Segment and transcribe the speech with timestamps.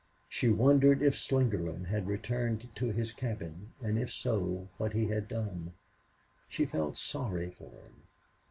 [0.27, 5.27] She wondered if Slingerland had returned to his cabin, and, if so, what he had
[5.27, 5.73] done.
[6.49, 8.01] She felt sorry for him.